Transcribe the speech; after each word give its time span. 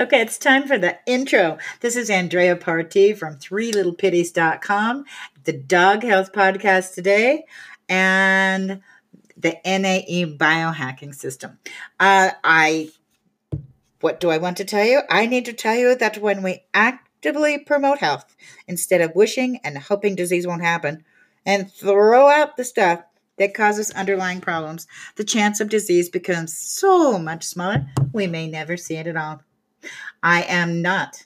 Okay, 0.00 0.20
it's 0.20 0.38
time 0.38 0.66
for 0.66 0.76
the 0.76 0.98
intro. 1.06 1.56
This 1.78 1.94
is 1.94 2.10
Andrea 2.10 2.56
Party 2.56 3.12
from 3.12 3.36
threelittlepitties.com, 3.36 5.04
the 5.44 5.52
Dog 5.52 6.02
Health 6.02 6.32
Podcast 6.32 6.94
today, 6.94 7.44
and 7.88 8.80
the 9.36 9.56
NAE 9.64 10.36
biohacking 10.36 11.14
system. 11.14 11.60
Uh, 12.00 12.32
I, 12.42 12.90
what 14.00 14.18
do 14.18 14.30
I 14.30 14.38
want 14.38 14.56
to 14.56 14.64
tell 14.64 14.84
you? 14.84 15.02
I 15.08 15.26
need 15.26 15.44
to 15.44 15.52
tell 15.52 15.76
you 15.76 15.94
that 15.94 16.18
when 16.18 16.42
we 16.42 16.64
actively 16.74 17.58
promote 17.58 17.98
health 17.98 18.34
instead 18.66 19.00
of 19.00 19.14
wishing 19.14 19.60
and 19.62 19.78
hoping 19.78 20.16
disease 20.16 20.44
won't 20.44 20.62
happen, 20.62 21.04
and 21.46 21.72
throw 21.72 22.28
out 22.28 22.56
the 22.56 22.64
stuff 22.64 23.04
that 23.38 23.54
causes 23.54 23.92
underlying 23.92 24.40
problems, 24.40 24.88
the 25.14 25.22
chance 25.22 25.60
of 25.60 25.68
disease 25.68 26.08
becomes 26.08 26.58
so 26.58 27.16
much 27.16 27.44
smaller, 27.44 27.86
we 28.12 28.26
may 28.26 28.48
never 28.48 28.76
see 28.76 28.96
it 28.96 29.06
at 29.06 29.16
all. 29.16 29.40
I 30.22 30.42
am 30.42 30.82
not 30.82 31.24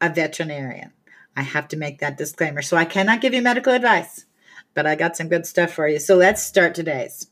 a 0.00 0.08
veterinarian. 0.08 0.92
I 1.36 1.42
have 1.42 1.68
to 1.68 1.76
make 1.76 1.98
that 2.00 2.18
disclaimer. 2.18 2.62
So 2.62 2.76
I 2.76 2.84
cannot 2.84 3.20
give 3.20 3.34
you 3.34 3.42
medical 3.42 3.72
advice, 3.72 4.26
but 4.74 4.86
I 4.86 4.94
got 4.94 5.16
some 5.16 5.28
good 5.28 5.46
stuff 5.46 5.72
for 5.72 5.88
you. 5.88 5.98
So 5.98 6.16
let's 6.16 6.42
start 6.42 6.74
today's. 6.74 7.28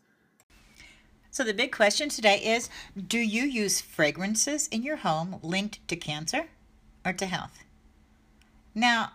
So, 1.31 1.45
the 1.45 1.55
big 1.55 1.71
question 1.71 2.09
today 2.09 2.39
is 2.39 2.69
Do 3.07 3.19
you 3.19 3.45
use 3.45 3.81
fragrances 3.81 4.67
in 4.69 4.83
your 4.83 4.97
home 4.97 5.39
linked 5.43 5.87
to 5.87 5.95
cancer 5.95 6.49
or 7.05 7.13
to 7.13 7.27
health? 7.27 7.63
Now, 8.75 9.13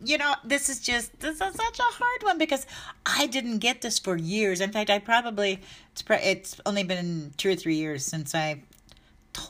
you 0.00 0.18
know, 0.18 0.34
this 0.44 0.68
is 0.68 0.80
just 0.80 1.18
this 1.20 1.40
is 1.40 1.54
such 1.54 1.78
a 1.78 1.82
hard 1.82 2.22
one 2.22 2.38
because 2.38 2.66
I 3.04 3.26
didn't 3.26 3.58
get 3.58 3.82
this 3.82 3.98
for 3.98 4.16
years. 4.16 4.60
In 4.60 4.72
fact, 4.72 4.90
I 4.90 4.98
probably 4.98 5.60
it's 5.92 6.04
it's 6.08 6.60
only 6.64 6.84
been 6.84 7.32
two 7.36 7.50
or 7.50 7.56
three 7.56 7.76
years 7.76 8.04
since 8.04 8.34
I 8.34 8.62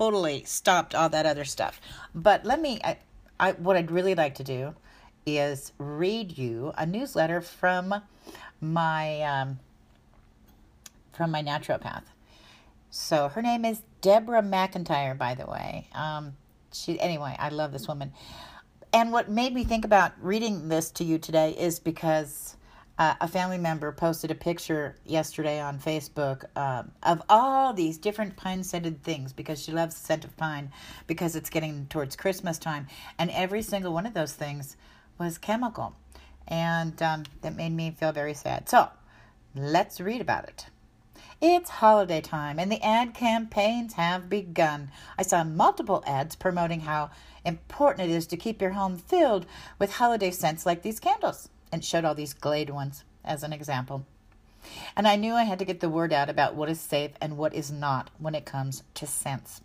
totally 0.00 0.42
stopped 0.44 0.94
all 0.94 1.10
that 1.10 1.26
other 1.26 1.44
stuff. 1.44 1.78
But 2.14 2.46
let 2.46 2.58
me, 2.58 2.80
I, 2.82 2.96
I 3.38 3.52
what 3.52 3.76
I'd 3.76 3.90
really 3.90 4.14
like 4.14 4.34
to 4.36 4.44
do 4.44 4.74
is 5.26 5.72
read 5.76 6.38
you 6.38 6.72
a 6.78 6.86
newsletter 6.86 7.42
from 7.42 7.94
my 8.62 9.20
um, 9.20 9.58
from 11.12 11.30
my 11.30 11.42
naturopath. 11.42 12.04
So 12.88 13.28
her 13.28 13.42
name 13.42 13.66
is 13.66 13.82
Deborah 14.00 14.42
McIntyre, 14.42 15.16
by 15.16 15.34
the 15.34 15.44
way. 15.44 15.86
Um, 15.94 16.32
she 16.72 16.98
anyway, 16.98 17.36
I 17.38 17.50
love 17.50 17.72
this 17.72 17.86
woman. 17.86 18.12
And 18.94 19.12
what 19.12 19.30
made 19.30 19.52
me 19.52 19.64
think 19.64 19.84
about 19.84 20.12
reading 20.22 20.68
this 20.68 20.90
to 20.92 21.04
you 21.04 21.18
today 21.18 21.50
is 21.50 21.78
because 21.78 22.56
uh, 23.00 23.14
a 23.22 23.26
family 23.26 23.56
member 23.56 23.90
posted 23.92 24.30
a 24.30 24.34
picture 24.34 24.94
yesterday 25.06 25.58
on 25.58 25.78
Facebook 25.78 26.44
um, 26.54 26.92
of 27.02 27.22
all 27.30 27.72
these 27.72 27.96
different 27.96 28.36
pine 28.36 28.62
scented 28.62 29.02
things 29.02 29.32
because 29.32 29.60
she 29.60 29.72
loves 29.72 29.94
the 29.94 30.04
scent 30.04 30.22
of 30.22 30.36
pine 30.36 30.70
because 31.06 31.34
it's 31.34 31.48
getting 31.48 31.86
towards 31.86 32.14
Christmas 32.14 32.58
time. 32.58 32.86
And 33.18 33.30
every 33.30 33.62
single 33.62 33.94
one 33.94 34.04
of 34.04 34.12
those 34.12 34.34
things 34.34 34.76
was 35.18 35.38
chemical. 35.38 35.96
And 36.46 37.00
um, 37.02 37.22
that 37.40 37.56
made 37.56 37.72
me 37.72 37.90
feel 37.98 38.12
very 38.12 38.34
sad. 38.34 38.68
So 38.68 38.90
let's 39.54 39.98
read 39.98 40.20
about 40.20 40.44
it. 40.44 40.66
It's 41.40 41.70
holiday 41.70 42.20
time 42.20 42.58
and 42.58 42.70
the 42.70 42.84
ad 42.84 43.14
campaigns 43.14 43.94
have 43.94 44.28
begun. 44.28 44.90
I 45.16 45.22
saw 45.22 45.42
multiple 45.42 46.04
ads 46.06 46.36
promoting 46.36 46.80
how 46.80 47.12
important 47.46 48.10
it 48.10 48.14
is 48.14 48.26
to 48.26 48.36
keep 48.36 48.60
your 48.60 48.72
home 48.72 48.98
filled 48.98 49.46
with 49.78 49.94
holiday 49.94 50.30
scents 50.30 50.66
like 50.66 50.82
these 50.82 51.00
candles 51.00 51.48
and 51.72 51.84
showed 51.84 52.04
all 52.04 52.14
these 52.14 52.34
Glade 52.34 52.70
ones 52.70 53.04
as 53.24 53.42
an 53.42 53.52
example. 53.52 54.04
And 54.96 55.08
I 55.08 55.16
knew 55.16 55.34
I 55.34 55.44
had 55.44 55.58
to 55.58 55.64
get 55.64 55.80
the 55.80 55.88
word 55.88 56.12
out 56.12 56.28
about 56.28 56.54
what 56.54 56.68
is 56.68 56.80
safe 56.80 57.12
and 57.20 57.36
what 57.36 57.54
is 57.54 57.70
not 57.70 58.10
when 58.18 58.34
it 58.34 58.44
comes 58.44 58.82
to 58.94 59.06
scents. 59.06 59.60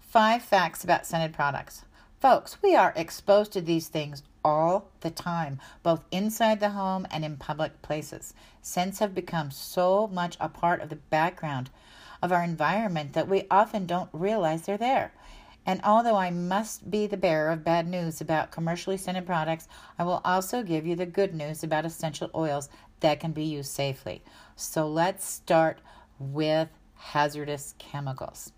Five 0.00 0.42
facts 0.42 0.84
about 0.84 1.06
scented 1.06 1.32
products. 1.32 1.84
Folks, 2.20 2.58
we 2.62 2.74
are 2.74 2.92
exposed 2.96 3.52
to 3.52 3.60
these 3.60 3.88
things 3.88 4.22
all 4.44 4.88
the 5.00 5.10
time, 5.10 5.60
both 5.82 6.04
inside 6.10 6.60
the 6.60 6.70
home 6.70 7.06
and 7.10 7.24
in 7.24 7.36
public 7.36 7.80
places. 7.82 8.34
Scents 8.62 8.98
have 8.98 9.14
become 9.14 9.50
so 9.50 10.06
much 10.08 10.36
a 10.40 10.48
part 10.48 10.80
of 10.80 10.88
the 10.88 10.96
background 10.96 11.70
of 12.22 12.32
our 12.32 12.42
environment 12.42 13.12
that 13.12 13.28
we 13.28 13.46
often 13.50 13.86
don't 13.86 14.10
realize 14.12 14.62
they're 14.62 14.76
there. 14.76 15.12
And 15.68 15.82
although 15.84 16.16
I 16.16 16.30
must 16.30 16.90
be 16.90 17.06
the 17.06 17.18
bearer 17.18 17.50
of 17.50 17.62
bad 17.62 17.86
news 17.86 18.22
about 18.22 18.50
commercially 18.50 18.96
scented 18.96 19.26
products, 19.26 19.68
I 19.98 20.04
will 20.04 20.22
also 20.24 20.62
give 20.62 20.86
you 20.86 20.96
the 20.96 21.04
good 21.04 21.34
news 21.34 21.62
about 21.62 21.84
essential 21.84 22.30
oils 22.34 22.70
that 23.00 23.20
can 23.20 23.32
be 23.32 23.44
used 23.44 23.70
safely. 23.70 24.22
So 24.56 24.88
let's 24.88 25.26
start 25.26 25.82
with 26.18 26.70
hazardous 26.94 27.74
chemicals. 27.76 28.50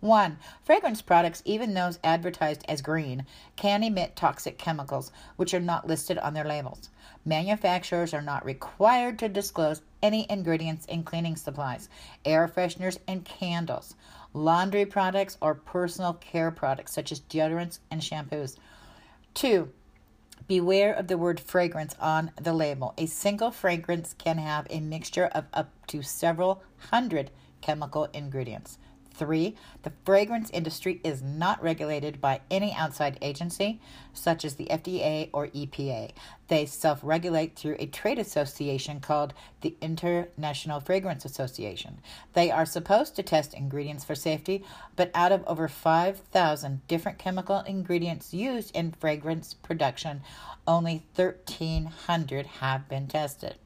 1. 0.00 0.36
Fragrance 0.62 1.00
products, 1.00 1.42
even 1.46 1.72
those 1.72 1.98
advertised 2.04 2.66
as 2.68 2.82
green, 2.82 3.24
can 3.56 3.82
emit 3.82 4.14
toxic 4.14 4.58
chemicals 4.58 5.12
which 5.36 5.54
are 5.54 5.60
not 5.60 5.86
listed 5.86 6.18
on 6.18 6.34
their 6.34 6.44
labels. 6.44 6.90
Manufacturers 7.24 8.12
are 8.12 8.20
not 8.20 8.44
required 8.44 9.18
to 9.20 9.30
disclose 9.30 9.80
any 10.02 10.26
ingredients 10.30 10.86
in 10.86 11.02
cleaning 11.02 11.36
supplies, 11.36 11.88
air 12.24 12.48
fresheners, 12.48 12.98
and 13.06 13.24
candles 13.24 13.94
laundry 14.32 14.86
products, 14.86 15.36
or 15.40 15.54
personal 15.54 16.14
care 16.14 16.50
products 16.50 16.92
such 16.92 17.10
as 17.12 17.20
deodorants 17.20 17.80
and 17.90 18.00
shampoos. 18.00 18.56
Two, 19.34 19.70
beware 20.46 20.92
of 20.92 21.08
the 21.08 21.18
word 21.18 21.40
fragrance 21.40 21.94
on 22.00 22.30
the 22.40 22.52
label. 22.52 22.94
A 22.98 23.06
single 23.06 23.50
fragrance 23.50 24.14
can 24.14 24.38
have 24.38 24.66
a 24.70 24.80
mixture 24.80 25.26
of 25.26 25.46
up 25.52 25.70
to 25.88 26.02
several 26.02 26.62
hundred 26.90 27.30
chemical 27.60 28.08
ingredients. 28.12 28.78
Three, 29.20 29.54
the 29.82 29.92
fragrance 30.06 30.48
industry 30.48 30.98
is 31.04 31.20
not 31.20 31.62
regulated 31.62 32.22
by 32.22 32.40
any 32.50 32.72
outside 32.72 33.18
agency, 33.20 33.78
such 34.14 34.46
as 34.46 34.54
the 34.54 34.64
FDA 34.70 35.28
or 35.34 35.48
EPA. 35.48 36.12
They 36.48 36.64
self 36.64 37.00
regulate 37.02 37.54
through 37.54 37.76
a 37.78 37.84
trade 37.84 38.18
association 38.18 38.98
called 39.00 39.34
the 39.60 39.76
International 39.82 40.80
Fragrance 40.80 41.26
Association. 41.26 42.00
They 42.32 42.50
are 42.50 42.64
supposed 42.64 43.14
to 43.16 43.22
test 43.22 43.52
ingredients 43.52 44.04
for 44.04 44.14
safety, 44.14 44.64
but 44.96 45.10
out 45.14 45.32
of 45.32 45.44
over 45.46 45.68
5,000 45.68 46.88
different 46.88 47.18
chemical 47.18 47.60
ingredients 47.60 48.32
used 48.32 48.74
in 48.74 48.92
fragrance 48.92 49.52
production, 49.52 50.22
only 50.66 51.04
1,300 51.14 52.46
have 52.46 52.88
been 52.88 53.06
tested. 53.06 53.56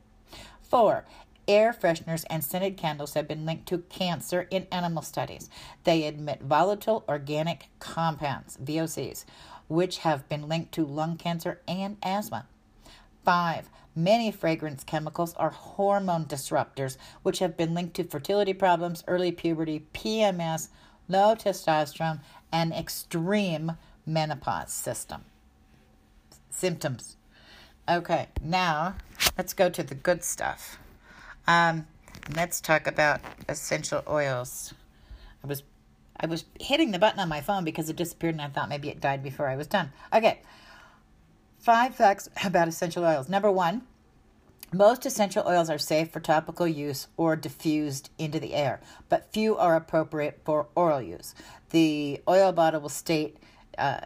Four, 0.62 1.04
Air 1.46 1.72
fresheners 1.72 2.24
and 2.30 2.42
scented 2.42 2.76
candles 2.76 3.14
have 3.14 3.28
been 3.28 3.44
linked 3.44 3.66
to 3.66 3.78
cancer 3.78 4.46
in 4.50 4.66
animal 4.72 5.02
studies. 5.02 5.50
They 5.84 6.06
emit 6.06 6.42
volatile 6.42 7.04
organic 7.08 7.68
compounds, 7.78 8.56
VOCs, 8.62 9.24
which 9.68 9.98
have 9.98 10.28
been 10.28 10.48
linked 10.48 10.72
to 10.72 10.84
lung 10.86 11.16
cancer 11.16 11.60
and 11.68 11.98
asthma. 12.02 12.46
5. 13.24 13.68
Many 13.94 14.30
fragrance 14.30 14.84
chemicals 14.84 15.34
are 15.34 15.50
hormone 15.50 16.24
disruptors, 16.24 16.96
which 17.22 17.38
have 17.38 17.56
been 17.56 17.74
linked 17.74 17.94
to 17.94 18.04
fertility 18.04 18.52
problems, 18.52 19.04
early 19.06 19.32
puberty, 19.32 19.86
PMS, 19.94 20.68
low 21.08 21.34
testosterone, 21.34 22.20
and 22.50 22.72
extreme 22.72 23.72
menopause 24.06 24.72
system 24.72 25.24
symptoms. 26.54 27.16
Okay, 27.88 28.28
now 28.42 28.94
let's 29.36 29.52
go 29.52 29.68
to 29.68 29.82
the 29.82 29.94
good 29.94 30.22
stuff. 30.22 30.78
Um, 31.46 31.86
let's 32.36 32.60
talk 32.60 32.86
about 32.86 33.20
essential 33.48 34.02
oils. 34.08 34.74
I 35.42 35.46
was 35.46 35.62
I 36.18 36.26
was 36.26 36.44
hitting 36.60 36.92
the 36.92 36.98
button 36.98 37.20
on 37.20 37.28
my 37.28 37.40
phone 37.40 37.64
because 37.64 37.90
it 37.90 37.96
disappeared 37.96 38.34
and 38.34 38.42
I 38.42 38.48
thought 38.48 38.68
maybe 38.68 38.88
it 38.88 39.00
died 39.00 39.22
before 39.22 39.48
I 39.48 39.56
was 39.56 39.66
done. 39.66 39.92
Okay. 40.12 40.40
Five 41.58 41.94
facts 41.94 42.28
about 42.44 42.68
essential 42.68 43.04
oils. 43.04 43.28
Number 43.28 43.50
one, 43.50 43.82
most 44.72 45.06
essential 45.06 45.44
oils 45.46 45.70
are 45.70 45.78
safe 45.78 46.10
for 46.10 46.20
topical 46.20 46.66
use 46.66 47.08
or 47.16 47.36
diffused 47.36 48.10
into 48.18 48.40
the 48.40 48.54
air, 48.54 48.80
but 49.08 49.32
few 49.32 49.56
are 49.56 49.76
appropriate 49.76 50.40
for 50.44 50.66
oral 50.74 51.00
use. 51.00 51.34
The 51.70 52.20
oil 52.28 52.52
bottle 52.52 52.80
will 52.80 52.88
state 52.88 53.36
uh, 53.78 54.00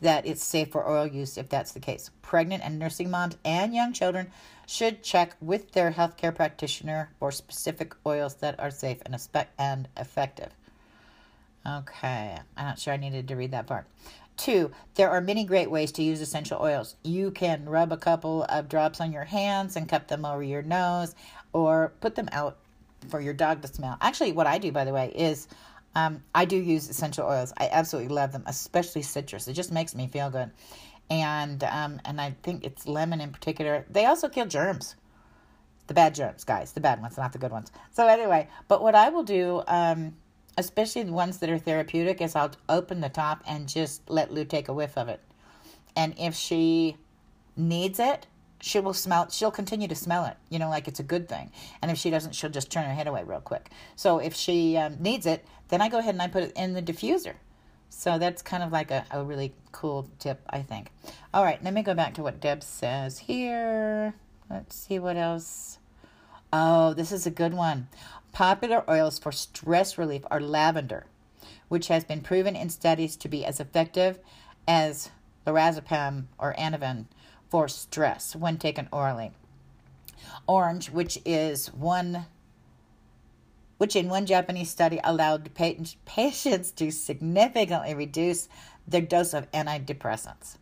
that 0.00 0.26
it's 0.26 0.44
safe 0.44 0.70
for 0.70 0.82
oral 0.82 1.06
use 1.06 1.38
if 1.38 1.48
that's 1.48 1.72
the 1.72 1.80
case. 1.80 2.10
Pregnant 2.22 2.62
and 2.64 2.78
nursing 2.78 3.10
moms 3.10 3.36
and 3.44 3.74
young 3.74 3.92
children 3.92 4.30
should 4.66 5.02
check 5.02 5.36
with 5.40 5.72
their 5.72 5.92
healthcare 5.92 6.34
practitioner 6.34 7.10
for 7.18 7.30
specific 7.30 7.94
oils 8.04 8.34
that 8.36 8.58
are 8.58 8.70
safe 8.70 8.98
and, 9.06 9.16
and 9.58 9.88
effective. 9.96 10.50
Okay, 11.66 12.36
I'm 12.56 12.64
not 12.64 12.78
sure 12.78 12.94
I 12.94 12.96
needed 12.96 13.28
to 13.28 13.36
read 13.36 13.52
that 13.52 13.66
part. 13.66 13.86
Two, 14.36 14.70
there 14.94 15.10
are 15.10 15.20
many 15.20 15.44
great 15.44 15.70
ways 15.70 15.92
to 15.92 16.02
use 16.02 16.20
essential 16.20 16.60
oils. 16.60 16.96
You 17.02 17.30
can 17.30 17.68
rub 17.68 17.90
a 17.90 17.96
couple 17.96 18.44
of 18.44 18.68
drops 18.68 19.00
on 19.00 19.12
your 19.12 19.24
hands 19.24 19.76
and 19.76 19.88
cup 19.88 20.08
them 20.08 20.24
over 20.24 20.42
your 20.42 20.62
nose 20.62 21.14
or 21.52 21.92
put 22.00 22.14
them 22.14 22.28
out 22.32 22.58
for 23.08 23.20
your 23.20 23.34
dog 23.34 23.62
to 23.62 23.68
smell. 23.68 23.96
Actually, 24.00 24.32
what 24.32 24.46
I 24.46 24.58
do, 24.58 24.70
by 24.72 24.84
the 24.84 24.92
way, 24.92 25.12
is 25.14 25.48
um, 25.96 26.22
I 26.34 26.44
do 26.44 26.56
use 26.56 26.88
essential 26.88 27.26
oils. 27.26 27.52
I 27.58 27.68
absolutely 27.72 28.14
love 28.14 28.30
them, 28.30 28.44
especially 28.46 29.02
citrus. 29.02 29.48
It 29.48 29.54
just 29.54 29.72
makes 29.72 29.94
me 29.94 30.06
feel 30.06 30.30
good 30.30 30.52
and 31.10 31.62
um, 31.64 32.00
and 32.04 32.20
I 32.20 32.34
think 32.42 32.64
it's 32.64 32.86
lemon 32.86 33.20
in 33.20 33.30
particular. 33.30 33.84
They 33.90 34.06
also 34.06 34.28
kill 34.28 34.46
germs, 34.46 34.96
the 35.86 35.94
bad 35.94 36.14
germs, 36.14 36.44
guys, 36.44 36.72
the 36.72 36.80
bad 36.80 37.00
ones, 37.00 37.16
not 37.16 37.32
the 37.32 37.38
good 37.38 37.52
ones. 37.52 37.70
So 37.92 38.06
anyway, 38.06 38.48
but 38.68 38.82
what 38.82 38.94
I 38.94 39.08
will 39.08 39.22
do, 39.22 39.62
um, 39.68 40.16
especially 40.58 41.04
the 41.04 41.12
ones 41.12 41.38
that 41.38 41.50
are 41.50 41.58
therapeutic, 41.58 42.20
is 42.20 42.34
I'll 42.34 42.52
open 42.68 43.00
the 43.00 43.08
top 43.08 43.42
and 43.46 43.68
just 43.68 44.08
let 44.08 44.32
Lou 44.32 44.44
take 44.44 44.68
a 44.68 44.72
whiff 44.72 44.96
of 44.96 45.08
it. 45.08 45.20
And 45.94 46.14
if 46.18 46.34
she 46.34 46.96
needs 47.56 47.98
it, 47.98 48.26
she 48.60 48.80
will 48.80 48.94
smell 48.94 49.28
she'll 49.30 49.50
continue 49.50 49.88
to 49.88 49.94
smell 49.94 50.24
it 50.24 50.36
you 50.48 50.58
know 50.58 50.68
like 50.68 50.88
it's 50.88 51.00
a 51.00 51.04
good 51.04 51.28
thing. 51.28 51.50
And 51.82 51.90
if 51.90 51.98
she 51.98 52.10
doesn't 52.10 52.34
she'll 52.34 52.50
just 52.50 52.70
turn 52.70 52.84
her 52.84 52.94
head 52.94 53.06
away 53.06 53.24
real 53.24 53.40
quick. 53.40 53.70
So 53.96 54.18
if 54.18 54.34
she 54.34 54.76
um, 54.76 54.96
needs 55.00 55.26
it 55.26 55.44
then 55.68 55.80
i 55.80 55.88
go 55.88 55.98
ahead 55.98 56.14
and 56.14 56.22
i 56.22 56.28
put 56.28 56.44
it 56.44 56.52
in 56.56 56.74
the 56.74 56.82
diffuser. 56.82 57.34
So 57.88 58.18
that's 58.18 58.42
kind 58.42 58.62
of 58.62 58.72
like 58.72 58.90
a, 58.90 59.04
a 59.10 59.24
really 59.24 59.54
cool 59.72 60.08
tip 60.18 60.40
i 60.50 60.62
think. 60.62 60.90
All 61.32 61.44
right 61.44 61.62
let 61.62 61.74
me 61.74 61.82
go 61.82 61.94
back 61.94 62.14
to 62.14 62.22
what 62.22 62.40
deb 62.40 62.62
says 62.62 63.20
here. 63.20 64.14
Let's 64.48 64.76
see 64.76 64.98
what 64.98 65.16
else. 65.16 65.78
Oh 66.52 66.94
this 66.94 67.12
is 67.12 67.26
a 67.26 67.30
good 67.30 67.54
one. 67.54 67.88
Popular 68.32 68.84
oils 68.88 69.18
for 69.18 69.32
stress 69.32 69.96
relief 69.96 70.22
are 70.30 70.40
lavender 70.40 71.06
which 71.68 71.88
has 71.88 72.04
been 72.04 72.20
proven 72.20 72.54
in 72.56 72.70
studies 72.70 73.16
to 73.16 73.28
be 73.28 73.44
as 73.44 73.60
effective 73.60 74.18
as 74.68 75.10
lorazepam 75.46 76.24
or 76.38 76.54
ativan 76.58 77.06
for 77.48 77.68
stress 77.68 78.34
when 78.34 78.58
taken 78.58 78.88
orally. 78.92 79.32
Orange, 80.46 80.90
which 80.90 81.18
is 81.24 81.68
one 81.72 82.26
which 83.78 83.94
in 83.94 84.08
one 84.08 84.24
Japanese 84.24 84.70
study 84.70 84.98
allowed 85.04 85.50
patients 86.06 86.70
to 86.72 86.90
significantly 86.90 87.94
reduce 87.94 88.48
their 88.88 89.02
dose 89.02 89.34
of 89.34 89.50
antidepressants. 89.52 90.56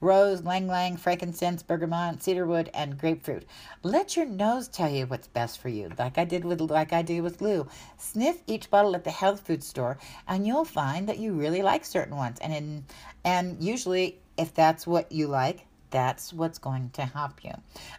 Rose, 0.00 0.42
ylang 0.42 0.66
ylang, 0.66 0.96
frankincense, 0.98 1.62
bergamot, 1.62 2.22
cedarwood, 2.22 2.70
and 2.74 2.98
grapefruit. 2.98 3.46
Let 3.82 4.14
your 4.14 4.26
nose 4.26 4.68
tell 4.68 4.90
you 4.90 5.06
what's 5.06 5.28
best 5.28 5.58
for 5.58 5.70
you, 5.70 5.90
like 5.98 6.18
I 6.18 6.24
did 6.24 6.44
with 6.44 6.60
like 6.60 6.92
I 6.92 7.00
did 7.00 7.22
with 7.22 7.40
Lou. 7.40 7.66
Sniff 7.96 8.42
each 8.46 8.68
bottle 8.68 8.94
at 8.94 9.04
the 9.04 9.10
health 9.10 9.46
food 9.46 9.64
store, 9.64 9.96
and 10.28 10.46
you'll 10.46 10.66
find 10.66 11.08
that 11.08 11.18
you 11.18 11.32
really 11.32 11.62
like 11.62 11.84
certain 11.86 12.16
ones. 12.16 12.38
And 12.40 12.52
in, 12.52 12.84
and 13.24 13.62
usually, 13.62 14.18
if 14.36 14.52
that's 14.52 14.86
what 14.86 15.12
you 15.12 15.28
like, 15.28 15.66
that's 15.90 16.32
what's 16.32 16.58
going 16.58 16.90
to 16.94 17.02
help 17.02 17.44
you. 17.44 17.52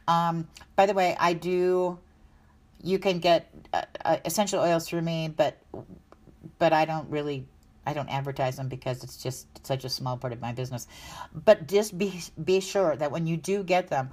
Um, 0.07 0.47
by 0.75 0.85
the 0.85 0.93
way, 0.93 1.15
I 1.19 1.33
do. 1.33 1.99
You 2.83 2.99
can 2.99 3.19
get 3.19 3.49
uh, 3.73 3.81
uh, 4.05 4.17
essential 4.23 4.61
oils 4.61 4.87
through 4.87 5.01
me, 5.01 5.33
but 5.35 5.57
but 6.59 6.73
I 6.73 6.85
don't 6.85 7.09
really 7.09 7.45
I 7.87 7.93
don't 7.93 8.09
advertise 8.09 8.57
them 8.57 8.67
because 8.67 9.03
it's 9.03 9.17
just 9.17 9.47
such 9.65 9.85
a 9.85 9.89
small 9.89 10.17
part 10.17 10.33
of 10.33 10.41
my 10.41 10.51
business. 10.51 10.87
But 11.33 11.67
just 11.67 11.97
be 11.97 12.21
be 12.43 12.59
sure 12.59 12.95
that 12.97 13.11
when 13.11 13.25
you 13.25 13.37
do 13.37 13.63
get 13.63 13.87
them, 13.87 14.09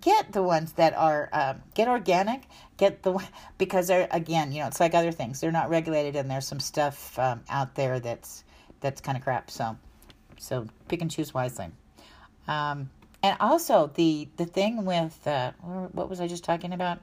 get 0.00 0.32
the 0.32 0.42
ones 0.42 0.72
that 0.72 0.96
are 0.96 1.28
uh, 1.32 1.54
get 1.74 1.88
organic. 1.88 2.42
Get 2.78 3.02
the 3.02 3.22
because 3.58 3.88
they're 3.88 4.08
again, 4.10 4.50
you 4.50 4.60
know, 4.60 4.66
it's 4.66 4.80
like 4.80 4.94
other 4.94 5.12
things. 5.12 5.40
They're 5.40 5.52
not 5.52 5.68
regulated, 5.68 6.16
and 6.16 6.30
there's 6.30 6.46
some 6.46 6.60
stuff 6.60 7.18
um, 7.18 7.42
out 7.50 7.74
there 7.74 8.00
that's 8.00 8.44
that's 8.80 9.00
kind 9.00 9.16
of 9.18 9.22
crap. 9.22 9.50
So 9.50 9.76
so 10.38 10.66
pick 10.88 11.02
and 11.02 11.10
choose 11.10 11.34
wisely. 11.34 11.68
Um, 12.48 12.90
and 13.22 13.36
also 13.40 13.90
the 13.94 14.28
the 14.36 14.46
thing 14.46 14.84
with 14.84 15.26
uh, 15.26 15.52
what 15.92 16.08
was 16.08 16.20
I 16.20 16.28
just 16.28 16.44
talking 16.44 16.72
about? 16.72 16.98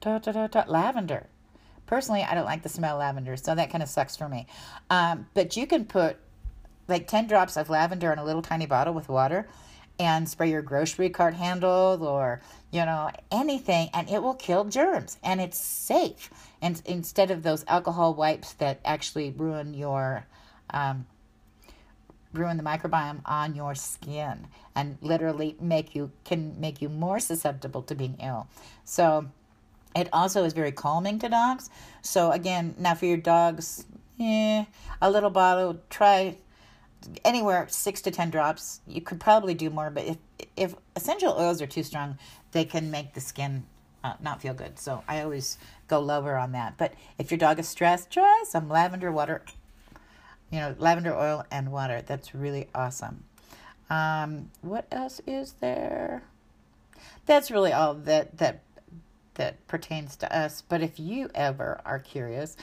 Da, 0.00 0.18
da, 0.18 0.46
da, 0.46 0.64
lavender. 0.66 1.26
Personally, 1.86 2.22
I 2.22 2.34
don't 2.34 2.44
like 2.44 2.62
the 2.62 2.68
smell 2.68 2.96
of 2.96 3.00
lavender, 3.00 3.36
so 3.36 3.54
that 3.54 3.70
kind 3.70 3.82
of 3.82 3.88
sucks 3.88 4.16
for 4.16 4.28
me. 4.28 4.46
Um, 4.88 5.26
but 5.34 5.56
you 5.56 5.66
can 5.66 5.84
put 5.84 6.16
like 6.88 7.06
ten 7.06 7.26
drops 7.26 7.56
of 7.56 7.70
lavender 7.70 8.12
in 8.12 8.18
a 8.18 8.24
little 8.24 8.42
tiny 8.42 8.66
bottle 8.66 8.94
with 8.94 9.08
water, 9.08 9.48
and 9.98 10.28
spray 10.28 10.50
your 10.50 10.62
grocery 10.62 11.10
cart 11.10 11.34
handle 11.34 11.98
or 12.02 12.40
you 12.70 12.84
know 12.84 13.10
anything, 13.30 13.90
and 13.92 14.08
it 14.08 14.22
will 14.22 14.34
kill 14.34 14.64
germs, 14.64 15.18
and 15.22 15.40
it's 15.40 15.58
safe. 15.58 16.30
And 16.62 16.80
instead 16.84 17.30
of 17.30 17.42
those 17.42 17.64
alcohol 17.68 18.14
wipes 18.14 18.54
that 18.54 18.80
actually 18.84 19.30
ruin 19.30 19.74
your 19.74 20.26
um, 20.70 21.06
ruin 22.32 22.56
the 22.56 22.62
microbiome 22.62 23.20
on 23.24 23.54
your 23.54 23.74
skin 23.74 24.46
and 24.74 24.96
literally 25.00 25.56
make 25.60 25.94
you 25.94 26.10
can 26.24 26.58
make 26.60 26.80
you 26.80 26.88
more 26.88 27.18
susceptible 27.18 27.82
to 27.82 27.94
being 27.94 28.16
ill. 28.22 28.46
So 28.84 29.26
it 29.96 30.08
also 30.12 30.44
is 30.44 30.52
very 30.52 30.72
calming 30.72 31.18
to 31.20 31.28
dogs. 31.28 31.70
So 32.02 32.30
again, 32.30 32.74
now 32.78 32.94
for 32.94 33.06
your 33.06 33.16
dogs, 33.16 33.84
eh, 34.20 34.64
a 35.02 35.10
little 35.10 35.30
bottle, 35.30 35.80
try 35.90 36.36
anywhere 37.24 37.66
six 37.68 38.00
to 38.02 38.10
ten 38.10 38.30
drops. 38.30 38.80
You 38.86 39.00
could 39.00 39.20
probably 39.20 39.54
do 39.54 39.70
more, 39.70 39.90
but 39.90 40.04
if 40.04 40.16
if 40.56 40.74
essential 40.94 41.32
oils 41.32 41.60
are 41.60 41.66
too 41.66 41.82
strong, 41.82 42.18
they 42.52 42.64
can 42.64 42.90
make 42.90 43.14
the 43.14 43.20
skin 43.20 43.64
uh, 44.04 44.14
not 44.20 44.40
feel 44.40 44.54
good. 44.54 44.78
So 44.78 45.02
I 45.08 45.22
always 45.22 45.58
go 45.88 46.00
lower 46.00 46.36
on 46.36 46.52
that. 46.52 46.76
But 46.78 46.94
if 47.18 47.30
your 47.30 47.38
dog 47.38 47.58
is 47.58 47.68
stressed, 47.68 48.10
try 48.10 48.44
some 48.48 48.68
lavender 48.68 49.10
water 49.12 49.42
you 50.50 50.58
know, 50.58 50.74
lavender 50.78 51.14
oil 51.14 51.44
and 51.50 51.70
water. 51.72 52.02
That's 52.02 52.34
really 52.34 52.68
awesome. 52.74 53.24
Um, 53.88 54.50
what 54.62 54.86
else 54.90 55.20
is 55.26 55.54
there? 55.60 56.22
That's 57.26 57.50
really 57.50 57.72
all 57.72 57.94
that 57.94 58.38
that 58.38 58.62
that 59.34 59.66
pertains 59.66 60.16
to 60.16 60.36
us. 60.36 60.62
But 60.62 60.82
if 60.82 60.98
you 60.98 61.30
ever 61.34 61.80
are 61.84 61.98
curious, 61.98 62.56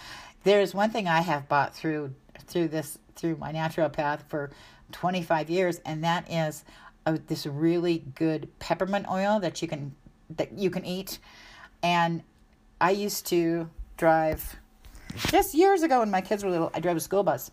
there's 0.43 0.73
one 0.73 0.89
thing 0.89 1.07
I 1.07 1.21
have 1.21 1.49
bought 1.49 1.75
through 1.75 2.13
through 2.45 2.69
this 2.69 2.97
through 3.15 3.37
my 3.37 3.51
naturopath 3.51 4.21
for 4.27 4.51
25 4.91 5.49
years, 5.49 5.79
and 5.85 6.03
that 6.03 6.31
is 6.31 6.63
uh, 7.05 7.17
this 7.27 7.45
really 7.45 8.03
good 8.15 8.47
peppermint 8.59 9.07
oil 9.09 9.39
that 9.39 9.61
you 9.61 9.67
can 9.67 9.95
that 10.37 10.53
you 10.57 10.69
can 10.69 10.85
eat. 10.85 11.19
And 11.83 12.23
I 12.79 12.91
used 12.91 13.25
to 13.27 13.69
drive 13.97 14.57
just 15.15 15.53
years 15.53 15.83
ago 15.83 15.99
when 15.99 16.11
my 16.11 16.21
kids 16.21 16.43
were 16.43 16.49
little. 16.49 16.71
I 16.73 16.79
drove 16.79 16.97
a 16.97 17.01
school 17.01 17.23
bus, 17.23 17.51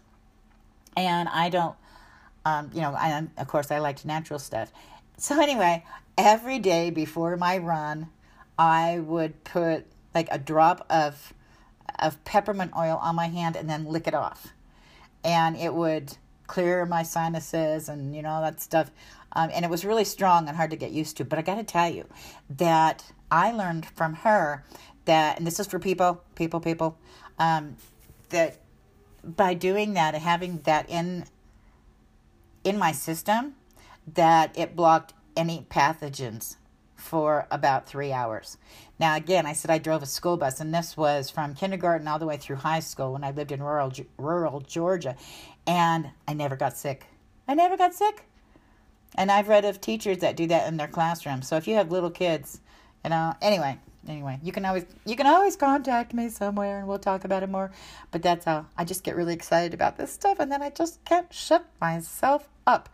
and 0.96 1.28
I 1.28 1.48
don't, 1.50 1.76
um, 2.44 2.70
you 2.74 2.80
know, 2.80 2.94
I, 2.94 3.26
of 3.38 3.48
course 3.48 3.70
I 3.70 3.78
liked 3.78 4.04
natural 4.04 4.38
stuff. 4.38 4.72
So 5.16 5.40
anyway, 5.40 5.84
every 6.18 6.58
day 6.58 6.90
before 6.90 7.36
my 7.36 7.58
run, 7.58 8.08
I 8.58 9.00
would 9.00 9.44
put 9.44 9.86
like 10.14 10.28
a 10.30 10.38
drop 10.38 10.86
of 10.90 11.32
of 12.00 12.22
peppermint 12.24 12.72
oil 12.76 12.98
on 13.00 13.14
my 13.14 13.28
hand 13.28 13.56
and 13.56 13.68
then 13.70 13.84
lick 13.84 14.06
it 14.06 14.14
off, 14.14 14.48
and 15.22 15.56
it 15.56 15.72
would 15.74 16.16
clear 16.46 16.84
my 16.84 17.02
sinuses 17.02 17.88
and 17.88 18.14
you 18.14 18.22
know 18.22 18.40
that 18.40 18.60
stuff. 18.60 18.90
Um, 19.36 19.50
and 19.52 19.64
it 19.64 19.70
was 19.70 19.84
really 19.84 20.04
strong 20.04 20.46
and 20.48 20.56
hard 20.56 20.70
to 20.70 20.76
get 20.76 20.92
used 20.92 21.16
to. 21.16 21.24
But 21.24 21.38
I 21.38 21.42
got 21.42 21.56
to 21.56 21.64
tell 21.64 21.90
you 21.90 22.06
that 22.50 23.04
I 23.30 23.50
learned 23.50 23.86
from 23.86 24.14
her 24.14 24.64
that, 25.06 25.38
and 25.38 25.46
this 25.46 25.58
is 25.58 25.66
for 25.66 25.78
people, 25.78 26.22
people, 26.36 26.60
people, 26.60 26.96
um, 27.38 27.76
that 28.30 28.58
by 29.24 29.54
doing 29.54 29.94
that 29.94 30.14
having 30.14 30.60
that 30.64 30.88
in 30.88 31.24
in 32.62 32.78
my 32.78 32.92
system 32.92 33.54
that 34.14 34.56
it 34.58 34.74
blocked 34.74 35.12
any 35.36 35.66
pathogens 35.70 36.56
for 36.96 37.46
about 37.50 37.86
three 37.86 38.12
hours. 38.12 38.56
Now, 38.98 39.16
again, 39.16 39.44
I 39.44 39.52
said 39.52 39.70
I 39.70 39.78
drove 39.78 40.02
a 40.02 40.06
school 40.06 40.36
bus, 40.36 40.60
and 40.60 40.72
this 40.72 40.96
was 40.96 41.28
from 41.28 41.54
kindergarten 41.54 42.08
all 42.08 42.18
the 42.18 42.26
way 42.26 42.36
through 42.36 42.56
high 42.56 42.80
school 42.80 43.12
when 43.12 43.24
I 43.24 43.30
lived 43.30 43.52
in 43.52 43.62
rural 43.62 43.92
rural 44.16 44.60
Georgia, 44.60 45.16
and 45.66 46.10
I 46.26 46.32
never 46.32 46.56
got 46.56 46.78
sick. 46.78 47.06
I 47.46 47.54
never 47.54 47.76
got 47.76 47.94
sick. 47.94 48.24
And 49.16 49.30
I've 49.30 49.48
read 49.48 49.64
of 49.64 49.80
teachers 49.80 50.18
that 50.18 50.36
do 50.36 50.46
that 50.48 50.66
in 50.66 50.76
their 50.76 50.88
classroom. 50.88 51.42
So 51.42 51.56
if 51.56 51.68
you 51.68 51.74
have 51.74 51.92
little 51.92 52.10
kids, 52.10 52.60
you 53.04 53.10
know, 53.10 53.34
anyway, 53.40 53.78
anyway, 54.08 54.38
you 54.42 54.52
can 54.52 54.64
always 54.64 54.84
you 55.04 55.16
can 55.16 55.26
always 55.26 55.56
contact 55.56 56.14
me 56.14 56.28
somewhere 56.28 56.78
and 56.78 56.88
we'll 56.88 56.98
talk 56.98 57.24
about 57.24 57.42
it 57.42 57.48
more. 57.48 57.70
But 58.10 58.22
that's 58.22 58.44
how 58.44 58.66
I 58.76 58.84
just 58.84 59.04
get 59.04 59.16
really 59.16 59.34
excited 59.34 59.74
about 59.74 59.96
this 59.96 60.12
stuff 60.12 60.38
and 60.40 60.50
then 60.50 60.62
I 60.62 60.70
just 60.70 61.04
can't 61.04 61.32
shut 61.32 61.66
myself 61.80 62.48
up. 62.66 62.88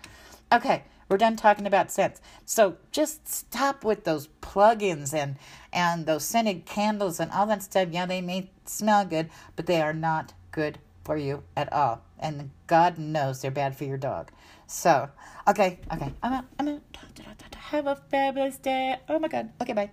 Okay, 0.53 0.85
we're 1.09 1.17
done 1.17 1.37
talking 1.37 1.67
about 1.67 1.91
scents. 1.91 2.21
So 2.45 2.77
just 2.93 3.29
stop 3.29 3.85
with 3.85 4.05
those 4.05 4.29
plugins 4.41 5.13
and 5.15 5.37
and 5.73 6.07
those 6.07 6.25
scented 6.25 6.67
candles 6.67 7.21
and 7.21 7.31
all 7.33 7.47
that 7.47 7.63
stuff. 7.63 7.89
Yeah, 7.91 8.07
they 8.07 8.21
may 8.21 8.51
smell 8.65 9.05
good, 9.05 9.31
but 9.57 9.67
they 9.67 9.81
are 9.81 9.93
not 9.93 10.33
good 10.51 10.79
for 11.05 11.17
you 11.17 11.43
at 11.57 11.73
all. 11.73 12.03
And 12.19 12.51
God 12.67 12.99
knows 12.99 13.41
they're 13.41 13.51
bad 13.51 13.77
for 13.77 13.85
your 13.85 13.97
dog. 13.97 14.31
So, 14.67 15.09
okay, 15.49 15.81
okay. 15.93 16.13
I'm 16.23 16.33
out. 16.33 16.45
I'm 16.59 16.69
out. 16.69 16.83
Have 17.71 17.87
a 17.87 17.97
fabulous 17.97 18.57
day. 18.57 18.97
Oh 19.09 19.19
my 19.19 19.29
God. 19.29 19.51
Okay, 19.61 19.73
bye. 19.73 19.91